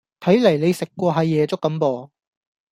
[0.19, 2.09] 睇黎你食過下夜粥咁噃